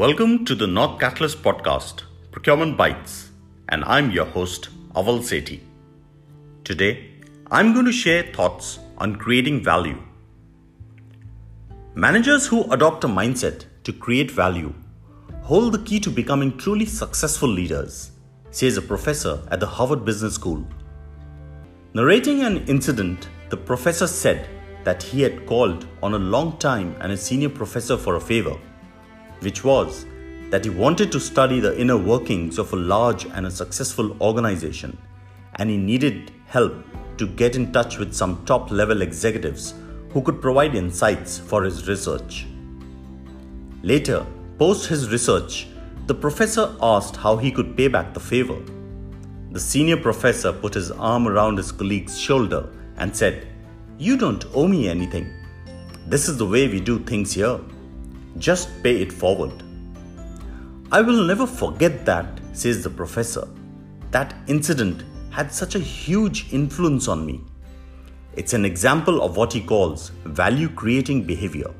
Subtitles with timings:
[0.00, 3.32] Welcome to the North Catalyst podcast, Procurement Bytes,
[3.68, 5.60] and I'm your host, Aval Sethi.
[6.64, 7.10] Today,
[7.50, 9.98] I'm going to share thoughts on creating value.
[11.94, 14.72] Managers who adopt a mindset to create value
[15.42, 18.12] hold the key to becoming truly successful leaders,
[18.50, 20.66] says a professor at the Harvard Business School.
[21.92, 24.48] Narrating an incident, the professor said
[24.82, 28.58] that he had called on a long time and a senior professor for a favor
[29.40, 30.06] which was
[30.50, 34.96] that he wanted to study the inner workings of a large and a successful organization,
[35.56, 36.74] and he needed help
[37.16, 39.74] to get in touch with some top level executives
[40.10, 42.46] who could provide insights for his research.
[43.82, 44.26] Later,
[44.58, 45.68] post his research,
[46.06, 48.58] the professor asked how he could pay back the favor.
[49.52, 53.46] The senior professor put his arm around his colleague's shoulder and said,
[53.98, 55.32] You don't owe me anything.
[56.06, 57.60] This is the way we do things here.
[58.38, 59.52] Just pay it forward.
[60.92, 63.46] I will never forget that, says the professor.
[64.10, 67.40] That incident had such a huge influence on me.
[68.34, 71.72] It's an example of what he calls value creating behavior,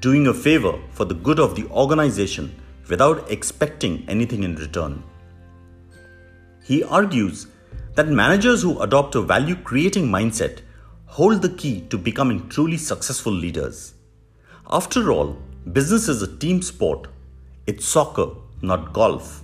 [0.00, 2.54] doing a favor for the good of the organization
[2.88, 5.02] without expecting anything in return.
[6.64, 7.46] He argues
[7.94, 10.60] that managers who adopt a value creating mindset
[11.06, 13.94] hold the key to becoming truly successful leaders.
[14.70, 15.38] After all,
[15.72, 17.08] Business is a team sport.
[17.66, 18.28] It's soccer,
[18.62, 19.42] not golf.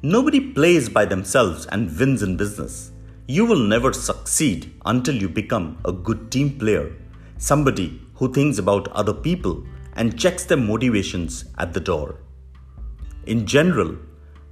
[0.00, 2.90] Nobody plays by themselves and wins in business.
[3.26, 6.96] You will never succeed until you become a good team player,
[7.36, 9.62] somebody who thinks about other people
[9.94, 12.20] and checks their motivations at the door.
[13.26, 13.94] In general,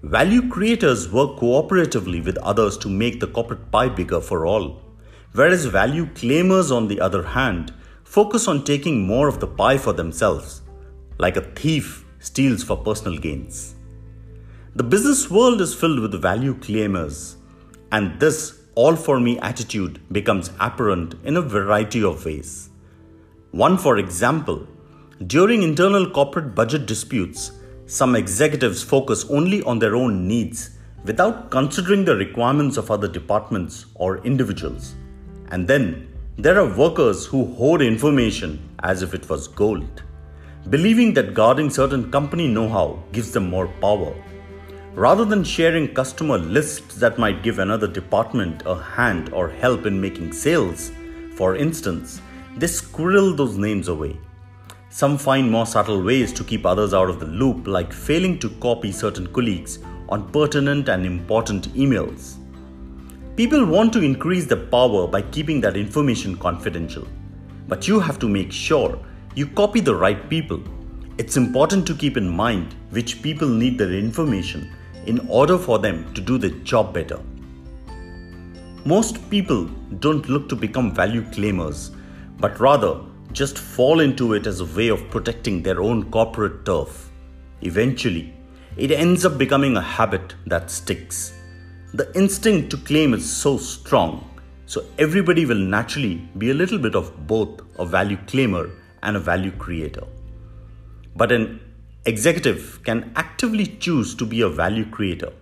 [0.03, 4.83] value creators work cooperatively with others to make the corporate pie bigger for all,
[5.33, 7.73] whereas value claimers, on the other hand,
[8.05, 10.61] focus on taking more of the pie for themselves
[11.19, 13.75] like a thief steals for personal gains.
[14.75, 17.37] The business world is filled with value claimers,
[17.93, 22.69] and this all for me attitude becomes apparent in a variety of ways.
[23.53, 24.67] One, for example,
[25.27, 27.53] during internal corporate budget disputes,
[27.87, 33.87] some executives focus only on their own needs without considering the requirements of other departments
[33.95, 34.95] or individuals.
[35.51, 40.03] And then there are workers who hoard information as if it was gold
[40.71, 44.15] believing that guarding certain company know how gives them more power.
[44.95, 50.01] Rather than sharing customer lists that might give another department a hand or help in
[50.01, 50.91] making sales,
[51.37, 52.21] for instance,
[52.57, 54.19] they squirrel those names away.
[54.89, 58.49] Some find more subtle ways to keep others out of the loop, like failing to
[58.49, 59.79] copy certain colleagues
[60.09, 62.37] on pertinent and important emails.
[63.37, 67.07] People want to increase their power by keeping that information confidential,
[67.69, 68.99] but you have to make sure
[69.37, 70.63] you copy the right people.
[71.19, 74.73] It's important to keep in mind which people need their information
[75.05, 77.21] in order for them to do their job better.
[78.87, 79.67] Most people
[79.99, 81.95] don't look to become value claimers,
[82.39, 83.01] but rather
[83.33, 87.11] just fall into it as a way of protecting their own corporate turf.
[87.61, 88.33] Eventually,
[88.79, 91.35] it ends up becoming a habit that sticks.
[91.93, 94.31] The instinct to claim is so strong,
[94.65, 98.71] so everybody will naturally be a little bit of both a value claimer
[99.03, 100.05] and a value creator.
[101.15, 101.61] But an
[102.05, 105.33] executive can actively choose to be a value creator,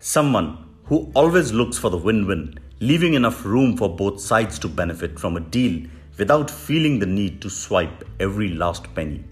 [0.00, 4.68] someone who always looks for the win win, leaving enough room for both sides to
[4.68, 5.86] benefit from a deal
[6.18, 9.24] without feeling the need to swipe every last penny.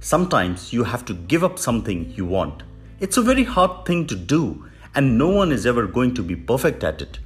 [0.00, 2.62] Sometimes you have to give up something you want.
[3.00, 4.64] It's a very hard thing to do,
[4.94, 7.18] and no one is ever going to be perfect at it.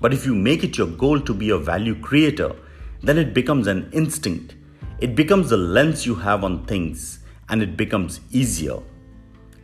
[0.00, 2.54] But if you make it your goal to be a value creator,
[3.02, 4.54] then it becomes an instinct
[5.00, 8.78] it becomes the lens you have on things and it becomes easier.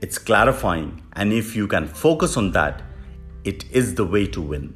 [0.00, 2.82] It's clarifying, and if you can focus on that,
[3.42, 4.74] it is the way to win.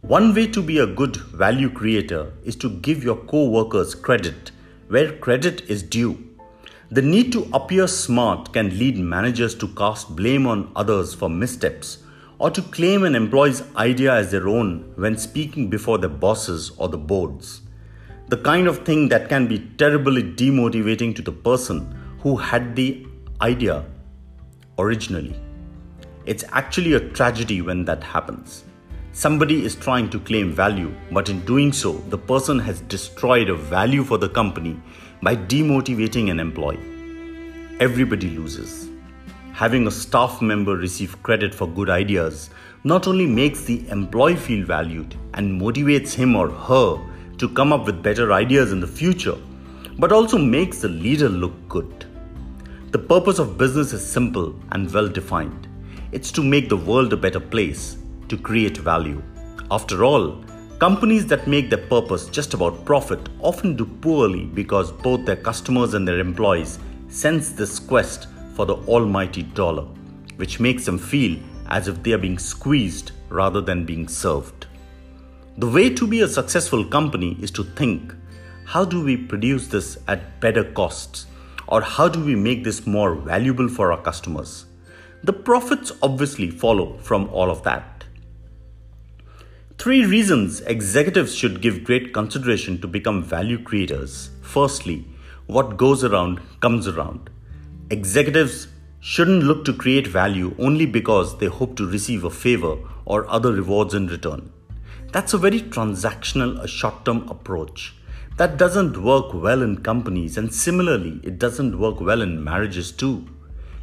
[0.00, 4.52] One way to be a good value creator is to give your co workers credit
[4.88, 6.16] where credit is due.
[6.90, 11.98] The need to appear smart can lead managers to cast blame on others for missteps
[12.38, 16.88] or to claim an employee's idea as their own when speaking before their bosses or
[16.88, 17.62] the boards
[18.28, 23.06] the kind of thing that can be terribly demotivating to the person who had the
[23.40, 23.84] idea
[24.80, 25.38] originally.
[26.24, 28.64] It's actually a tragedy when that happens.
[29.12, 33.54] Somebody is trying to claim value, but in doing so, the person has destroyed a
[33.54, 34.76] value for the company
[35.22, 36.80] by demotivating an employee.
[37.78, 38.90] Everybody loses.
[39.52, 42.50] Having a staff member receive credit for good ideas
[42.82, 47.00] not only makes the employee feel valued and motivates him or her
[47.38, 49.36] to come up with better ideas in the future,
[49.98, 52.06] but also makes the leader look good.
[52.90, 55.66] The purpose of business is simple and well defined
[56.12, 57.98] it's to make the world a better place,
[58.28, 59.22] to create value.
[59.70, 60.44] After all,
[60.78, 65.94] companies that make their purpose just about profit often do poorly because both their customers
[65.94, 66.78] and their employees
[67.08, 69.84] sense this quest for the almighty dollar,
[70.36, 71.38] which makes them feel
[71.68, 74.65] as if they are being squeezed rather than being served.
[75.58, 78.12] The way to be a successful company is to think
[78.66, 81.24] how do we produce this at better costs?
[81.66, 84.66] Or how do we make this more valuable for our customers?
[85.24, 88.04] The profits obviously follow from all of that.
[89.78, 94.28] Three reasons executives should give great consideration to become value creators.
[94.42, 95.06] Firstly,
[95.46, 97.30] what goes around comes around.
[97.88, 98.68] Executives
[99.00, 102.76] shouldn't look to create value only because they hope to receive a favor
[103.06, 104.52] or other rewards in return.
[105.16, 107.94] That's a very transactional, a short term approach.
[108.36, 113.26] That doesn't work well in companies, and similarly, it doesn't work well in marriages too.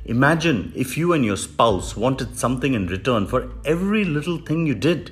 [0.06, 4.76] Imagine if you and your spouse wanted something in return for every little thing you
[4.76, 5.10] did,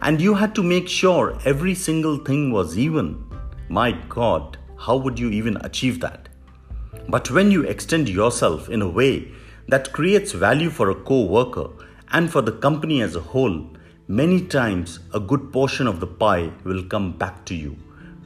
[0.00, 3.24] and you had to make sure every single thing was even.
[3.68, 6.28] My God, how would you even achieve that?
[7.08, 9.32] But when you extend yourself in a way
[9.66, 11.66] that creates value for a co worker
[12.12, 13.74] and for the company as a whole,
[14.08, 17.76] many times a good portion of the pie will come back to you.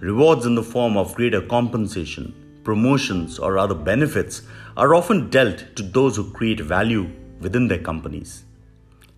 [0.00, 2.34] Rewards in the form of greater compensation,
[2.64, 4.42] promotions, or other benefits
[4.76, 7.08] are often dealt to those who create value
[7.40, 8.44] within their companies.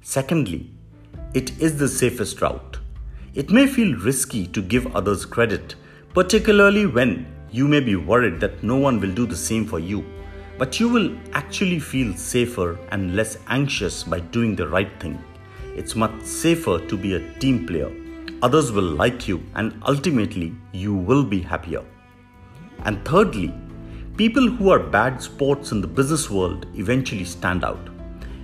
[0.02, 0.70] Secondly,
[1.32, 2.78] it is the safest route.
[3.34, 5.76] It may feel risky to give others credit,
[6.12, 10.04] particularly when you may be worried that no one will do the same for you,
[10.58, 15.22] but you will actually feel safer and less anxious by doing the right thing.
[15.76, 17.90] It's much safer to be a team player
[18.42, 21.84] others will like you, and ultimately, you will be happier.
[22.84, 23.52] And thirdly,
[24.16, 27.90] people who are bad sports in the business world eventually stand out.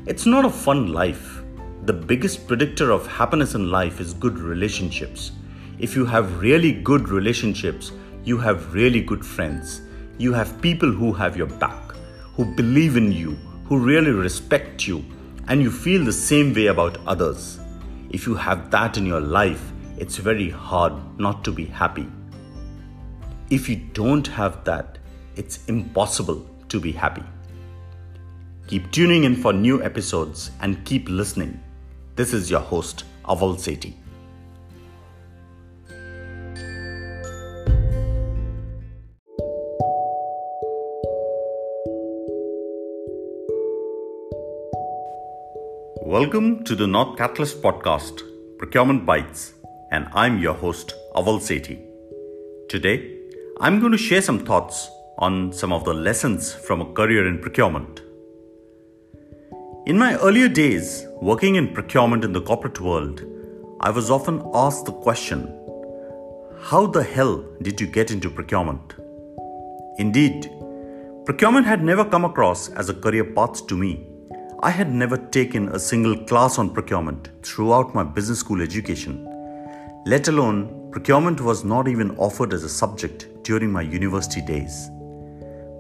[0.07, 1.43] It's not a fun life.
[1.85, 5.33] The biggest predictor of happiness in life is good relationships.
[5.79, 7.93] If you have really good relationships,
[8.25, 9.83] you have really good friends.
[10.19, 11.93] You have people who have your back,
[12.35, 13.33] who believe in you,
[13.65, 15.05] who really respect you,
[15.49, 17.61] and you feel the same way about others.
[18.11, 22.09] If you have that in your life, it's very hard not to be happy.
[23.51, 24.99] If you don't have that,
[25.37, 27.23] it's impossible to be happy.
[28.67, 31.61] Keep tuning in for new episodes and keep listening.
[32.17, 33.95] This is your host, Aval Sethi.
[46.17, 48.23] Welcome to the North Catalyst Podcast,
[48.57, 49.53] Procurement Bytes
[49.91, 51.77] and I'm your host, Aval Sethi.
[52.71, 53.19] Today,
[53.61, 57.39] I'm going to share some thoughts on some of the lessons from a career in
[57.39, 58.01] procurement.
[59.85, 63.21] In my earlier days, working in procurement in the corporate world,
[63.83, 65.43] I was often asked the question
[66.63, 68.95] How the hell did you get into procurement?
[69.99, 70.51] Indeed,
[71.27, 74.16] procurement had never come across as a career path to me.
[74.67, 79.17] I had never taken a single class on procurement throughout my business school education
[80.07, 84.89] let alone procurement was not even offered as a subject during my university days.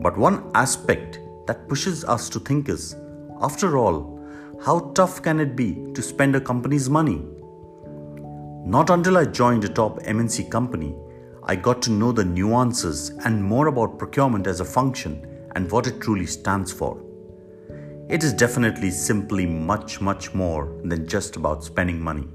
[0.00, 2.96] But one aspect that pushes us to think is
[3.40, 4.20] after all,
[4.64, 7.22] how tough can it be to spend a company's money?
[8.64, 10.92] Not until I joined a top MNC company,
[11.44, 15.24] I got to know the nuances and more about procurement as a function
[15.54, 17.05] and what it truly stands for.
[18.08, 22.28] It is definitely simply much, much more than just about spending money.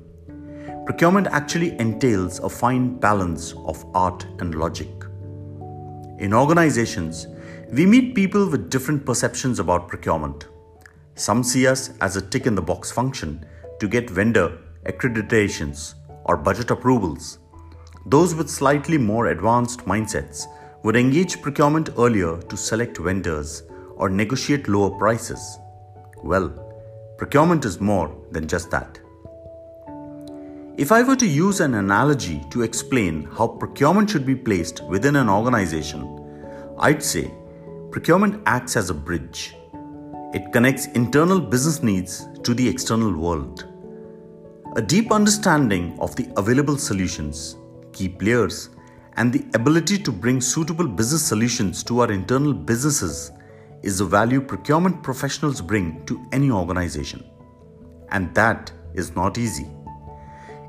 [0.86, 4.90] Procurement actually entails a fine balance of art and logic.
[6.20, 7.28] In organizations,
[7.72, 10.50] we meet people with different perceptions about procurement.
[11.16, 13.46] Some see us as a tick in the box function
[13.80, 15.94] to get vendor accreditations
[16.26, 17.40] or budget approvals.
[18.08, 20.48] Those with slightly more advanced mindsets
[20.84, 23.64] would engage procurement earlier to select vendors
[24.02, 25.60] or negotiate lower prices.
[26.24, 26.50] Well,
[27.18, 29.00] procurement is more than just that.
[30.76, 35.16] If I were to use an analogy to explain how procurement should be placed within
[35.16, 36.02] an organization,
[36.80, 37.32] I'd say
[37.92, 39.56] procurement acts as a bridge.
[40.34, 43.68] It connects internal business needs to the external world.
[44.78, 47.58] A deep understanding of the available solutions,
[47.92, 48.70] key players,
[49.18, 53.32] and the ability to bring suitable business solutions to our internal businesses
[53.84, 57.24] is the value procurement professionals bring to any organization.
[58.10, 59.68] And that is not easy.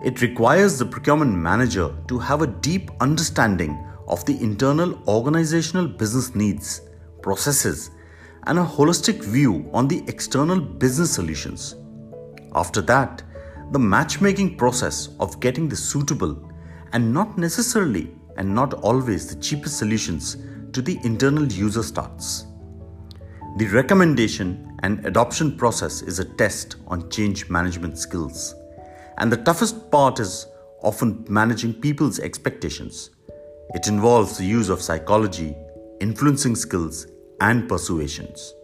[0.05, 6.35] It requires the procurement manager to have a deep understanding of the internal organizational business
[6.35, 6.83] needs,
[7.23, 7.91] processes,
[8.47, 11.77] and a holistic view on the external business solutions.
[12.55, 13.23] After that,
[13.71, 16.51] the matchmaking process of getting the suitable
[16.93, 20.37] and not necessarily and not always the cheapest solutions
[20.73, 22.47] to the internal user starts.
[23.57, 28.55] The recommendation and adoption process is a test on change management skills.
[29.19, 30.47] And the toughest part is
[30.83, 33.11] often managing people's expectations.
[33.75, 35.55] It involves the use of psychology,
[36.01, 37.07] influencing skills,
[37.43, 38.55] and persuasions.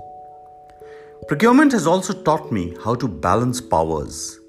[1.28, 4.40] Procurement has also taught me how to balance powers.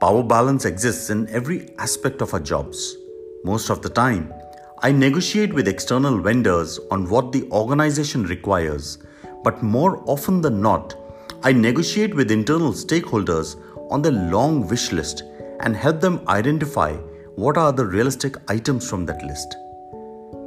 [0.00, 2.94] Power balance exists in every aspect of our jobs.
[3.42, 4.32] Most of the time,
[4.80, 8.98] I negotiate with external vendors on what the organization requires,
[9.44, 10.96] but more often than not,
[11.42, 13.56] I negotiate with internal stakeholders
[13.90, 15.22] on the long wish list
[15.60, 16.94] and help them identify
[17.36, 19.56] what are the realistic items from that list.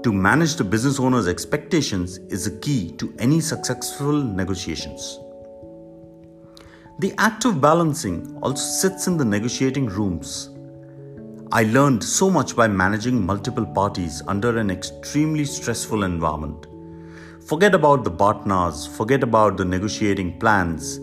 [0.03, 5.19] To manage the business owner's expectations is a key to any successful negotiations.
[6.99, 10.49] The act of balancing also sits in the negotiating rooms.
[11.51, 16.65] I learned so much by managing multiple parties under an extremely stressful environment.
[17.47, 20.97] Forget about the partners, forget about the negotiating plans,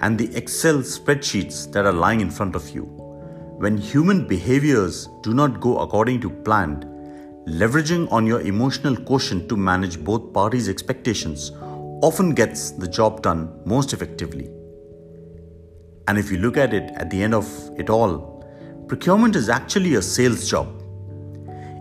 [0.00, 2.82] and the Excel spreadsheets that are lying in front of you.
[3.58, 6.82] When human behaviors do not go according to plan,
[7.46, 11.52] leveraging on your emotional quotient to manage both parties' expectations
[12.02, 14.50] often gets the job done most effectively.
[16.08, 17.48] And if you look at it at the end of
[17.78, 18.44] it all,
[18.88, 20.66] procurement is actually a sales job.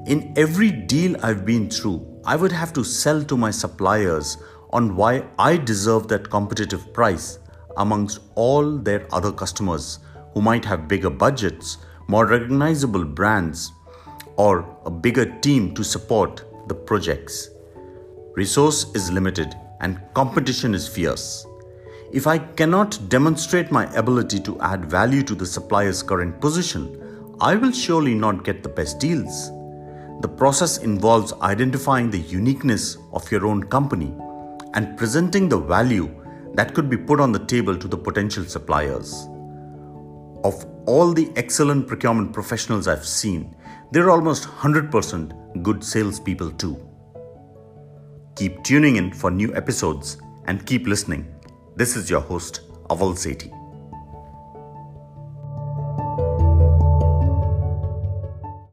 [0.05, 4.37] In every deal I've been through, I would have to sell to my suppliers
[4.71, 7.39] on why I deserve that competitive price
[7.77, 9.99] amongst all their other customers
[10.33, 13.73] who might have bigger budgets, more recognizable brands,
[14.37, 17.49] or a bigger team to support the projects.
[18.35, 21.45] Resource is limited and competition is fierce.
[22.13, 27.55] If I cannot demonstrate my ability to add value to the supplier's current position, I
[27.55, 29.51] will surely not get the best deals.
[30.21, 34.13] The process involves identifying the uniqueness of your own company
[34.73, 36.13] and presenting the value
[36.53, 39.27] that could be put on the table to the potential suppliers.
[40.43, 43.55] Of all the excellent procurement professionals I've seen,
[43.91, 46.77] they're almost 100% good salespeople too.
[48.35, 51.33] Keep tuning in for new episodes and keep listening.
[51.75, 53.62] This is your host, Aval Sethi.